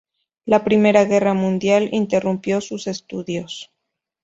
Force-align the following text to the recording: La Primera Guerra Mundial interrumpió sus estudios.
La 0.45 0.63
Primera 0.63 1.05
Guerra 1.05 1.35
Mundial 1.35 1.87
interrumpió 1.91 2.59
sus 2.59 2.87
estudios. 2.87 3.69